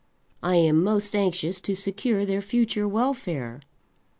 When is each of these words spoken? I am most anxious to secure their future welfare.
I 0.41 0.55
am 0.55 0.83
most 0.83 1.15
anxious 1.15 1.61
to 1.61 1.75
secure 1.75 2.25
their 2.25 2.41
future 2.41 2.87
welfare. 2.87 3.61